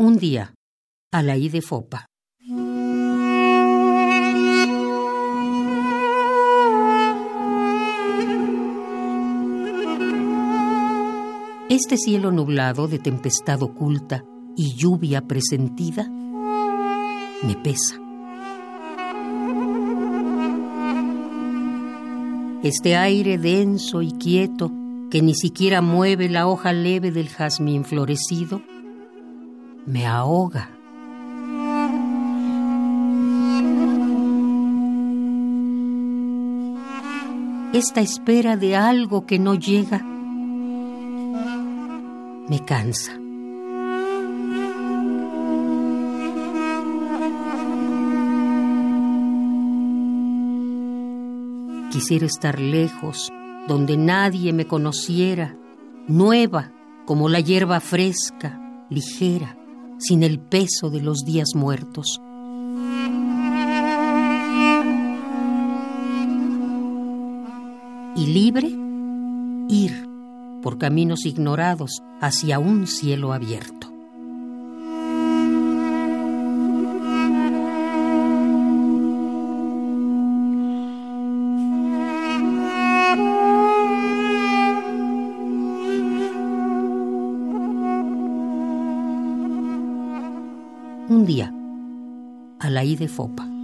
[0.00, 0.54] Un día,
[1.10, 2.06] a la I de Fopa.
[11.68, 14.22] Este cielo nublado de tempestad oculta
[14.56, 16.08] y lluvia presentida
[17.42, 17.96] me pesa.
[22.62, 24.70] Este aire denso y quieto
[25.10, 28.62] que ni siquiera mueve la hoja leve del jazmín florecido
[29.88, 30.70] me ahoga.
[37.72, 40.04] Esta espera de algo que no llega
[42.48, 43.12] me cansa.
[51.90, 53.30] Quisiera estar lejos,
[53.66, 55.56] donde nadie me conociera,
[56.06, 56.72] nueva
[57.06, 59.56] como la hierba fresca, ligera
[59.98, 62.20] sin el peso de los días muertos.
[68.16, 68.68] Y libre,
[69.68, 70.08] ir
[70.62, 73.77] por caminos ignorados hacia un cielo abierto.
[91.08, 91.52] Un día,
[92.60, 93.57] a la I de Fopa.